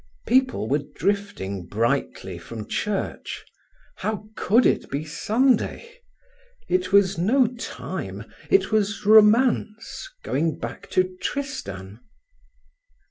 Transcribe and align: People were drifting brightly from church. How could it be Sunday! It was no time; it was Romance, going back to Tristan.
People 0.25 0.67
were 0.67 0.81
drifting 0.95 1.67
brightly 1.67 2.39
from 2.39 2.67
church. 2.67 3.45
How 3.97 4.29
could 4.35 4.65
it 4.65 4.89
be 4.89 5.05
Sunday! 5.05 5.99
It 6.67 6.91
was 6.91 7.19
no 7.19 7.45
time; 7.45 8.25
it 8.49 8.71
was 8.71 9.05
Romance, 9.05 10.09
going 10.23 10.57
back 10.57 10.89
to 10.89 11.03
Tristan. 11.21 11.99